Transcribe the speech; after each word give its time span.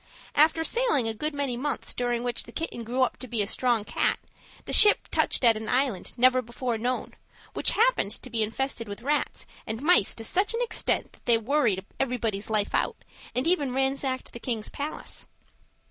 After 0.33 0.63
sailing 0.63 1.07
a 1.07 1.13
good 1.13 1.35
many 1.35 1.55
months, 1.55 1.93
during 1.93 2.23
which 2.23 2.45
the 2.45 2.51
kitten 2.51 2.83
grew 2.83 3.03
up 3.03 3.17
to 3.17 3.27
be 3.27 3.43
a 3.43 3.45
strong 3.45 3.83
cat, 3.83 4.17
the 4.65 4.73
ship 4.73 5.07
touched 5.09 5.43
at 5.43 5.55
an 5.55 5.69
island 5.69 6.13
never 6.17 6.41
before 6.41 6.79
known, 6.79 7.13
which 7.53 7.69
happened 7.69 8.09
to 8.13 8.29
be 8.31 8.41
infested 8.41 8.87
with 8.87 9.03
rats 9.03 9.45
and 9.67 9.83
mice 9.83 10.15
to 10.15 10.23
such 10.23 10.55
an 10.55 10.61
extent 10.63 11.11
that 11.13 11.25
they 11.27 11.37
worried 11.37 11.85
everybody's 11.99 12.49
life 12.49 12.73
out, 12.73 12.97
and 13.35 13.45
even 13.45 13.75
ransacked 13.75 14.33
the 14.33 14.39
king's 14.39 14.69
palace. 14.69 15.27